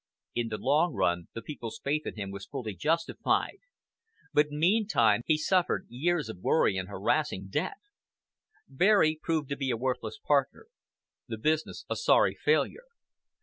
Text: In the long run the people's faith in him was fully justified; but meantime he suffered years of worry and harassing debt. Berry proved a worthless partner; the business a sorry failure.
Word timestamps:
In 0.33 0.47
the 0.47 0.57
long 0.57 0.95
run 0.95 1.27
the 1.35 1.43
people's 1.43 1.77
faith 1.83 2.07
in 2.07 2.15
him 2.15 2.31
was 2.31 2.47
fully 2.47 2.73
justified; 2.73 3.59
but 4.33 4.49
meantime 4.49 5.21
he 5.27 5.37
suffered 5.37 5.85
years 5.89 6.27
of 6.27 6.39
worry 6.39 6.75
and 6.75 6.89
harassing 6.89 7.49
debt. 7.49 7.77
Berry 8.67 9.19
proved 9.21 9.53
a 9.61 9.73
worthless 9.77 10.17
partner; 10.17 10.65
the 11.27 11.37
business 11.37 11.85
a 11.87 11.95
sorry 11.95 12.33
failure. 12.33 12.87